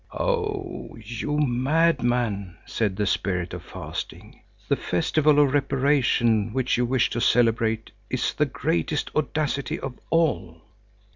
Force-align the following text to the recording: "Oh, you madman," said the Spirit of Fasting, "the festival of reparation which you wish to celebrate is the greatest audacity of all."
"Oh, 0.13 0.97
you 0.99 1.37
madman," 1.37 2.57
said 2.65 2.95
the 2.95 3.05
Spirit 3.05 3.53
of 3.53 3.61
Fasting, 3.61 4.41
"the 4.67 4.75
festival 4.75 5.37
of 5.37 5.53
reparation 5.53 6.53
which 6.53 6.75
you 6.75 6.85
wish 6.87 7.11
to 7.11 7.21
celebrate 7.21 7.91
is 8.09 8.33
the 8.33 8.47
greatest 8.47 9.11
audacity 9.15 9.79
of 9.79 9.99
all." 10.09 10.63